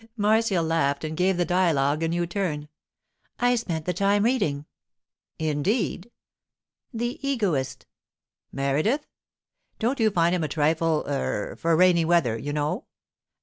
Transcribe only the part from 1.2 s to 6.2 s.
the dialogue a new turn. 'I spent the time reading.' 'Indeed?'